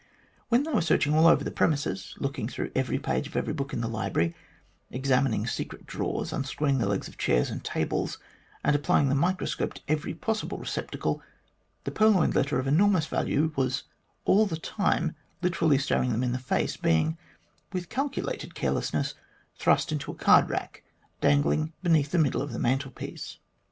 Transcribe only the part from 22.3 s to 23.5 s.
of the mantelpiece.